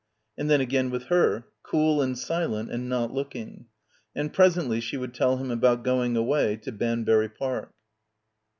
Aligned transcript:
And 0.35 0.49
then 0.49 0.61
again 0.61 0.89
with 0.89 1.03
her, 1.13 1.45
cool 1.61 2.01
and 2.01 2.17
silent 2.17 2.71
and 2.71 2.89
not 2.89 3.13
looking. 3.13 3.67
And 4.15 4.33
presently 4.33 4.79
she 4.81 4.97
would 4.97 5.13
tell 5.13 5.37
him 5.37 5.51
about 5.51 5.83
going 5.83 6.17
away 6.17 6.55
to 6.63 6.71
Banbury 6.71 7.29
Park. 7.29 7.71